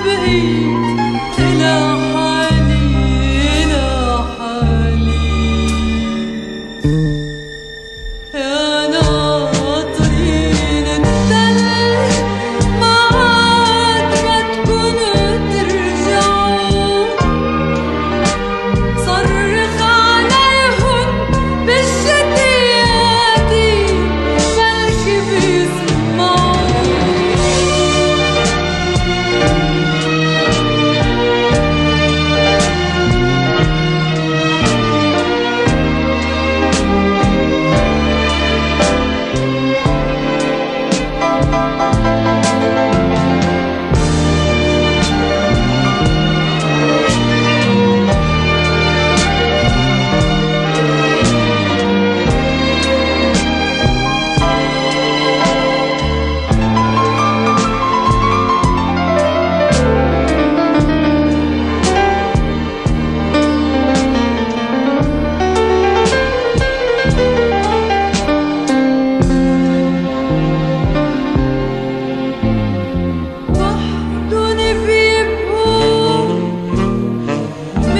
الحمام 0.00 0.69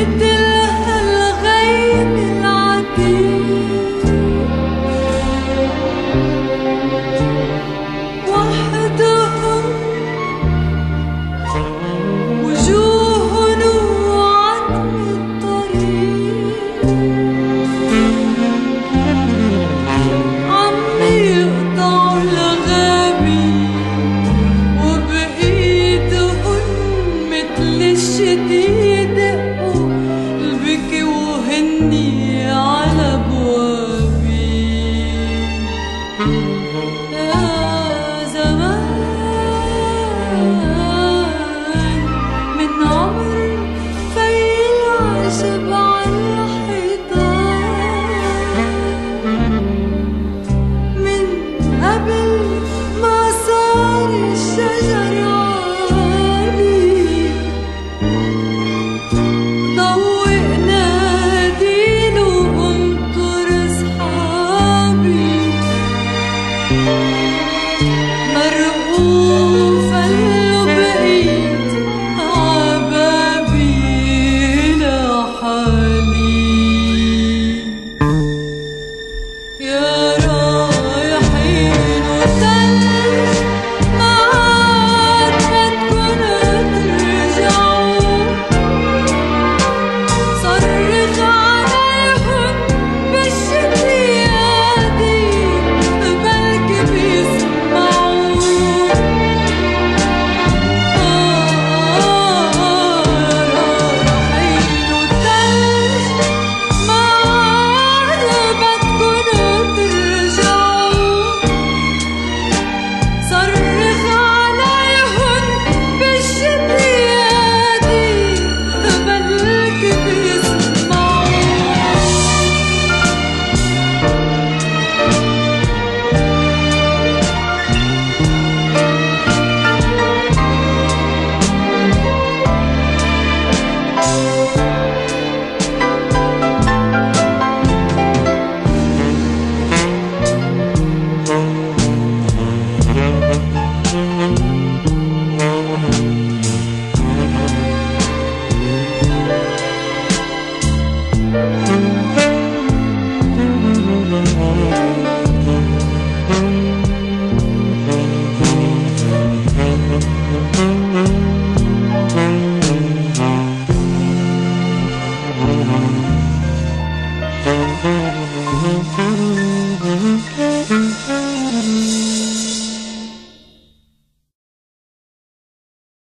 muerte. 0.00 0.29